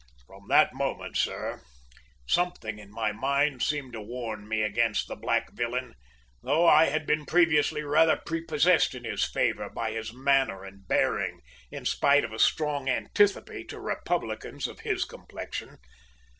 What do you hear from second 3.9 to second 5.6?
to warn me against the black